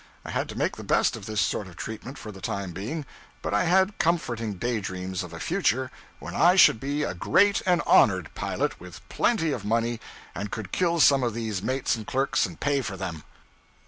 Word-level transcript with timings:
I 0.25 0.31
had 0.31 0.49
to 0.49 0.57
make 0.57 0.77
the 0.77 0.83
best 0.83 1.15
of 1.15 1.27
this 1.27 1.39
sort 1.39 1.67
of 1.67 1.75
treatment 1.75 2.17
for 2.17 2.31
the 2.31 2.41
time 2.41 2.71
being, 2.71 3.05
but 3.43 3.53
I 3.53 3.65
had 3.65 3.99
comforting 3.99 4.55
daydreams 4.55 5.21
of 5.21 5.31
a 5.31 5.39
future 5.39 5.91
when 6.17 6.33
I 6.33 6.55
should 6.55 6.79
be 6.79 7.03
a 7.03 7.13
great 7.13 7.61
and 7.67 7.83
honored 7.85 8.31
pilot, 8.33 8.79
with 8.79 9.07
plenty 9.09 9.51
of 9.51 9.63
money, 9.63 9.99
and 10.33 10.49
could 10.49 10.71
kill 10.71 10.99
some 10.99 11.21
of 11.21 11.35
these 11.35 11.61
mates 11.61 11.95
and 11.95 12.07
clerks 12.07 12.47
and 12.47 12.59
pay 12.59 12.81
for 12.81 12.97
them. 12.97 13.23